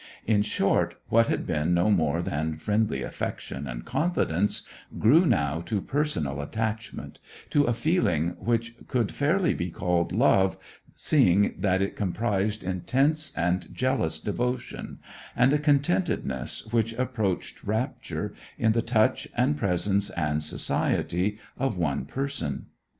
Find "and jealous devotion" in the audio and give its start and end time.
13.37-14.97